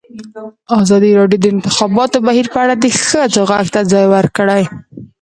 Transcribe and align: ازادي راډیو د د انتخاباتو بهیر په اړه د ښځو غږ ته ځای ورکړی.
ازادي 0.81 1.11
راډیو 1.19 1.39
د 1.43 1.43
د 1.49 1.51
انتخاباتو 1.55 2.17
بهیر 2.27 2.47
په 2.53 2.57
اړه 2.63 2.73
د 2.77 2.85
ښځو 3.05 3.41
غږ 3.51 3.65
ته 3.75 3.81
ځای 3.91 4.05
ورکړی. 4.15 4.63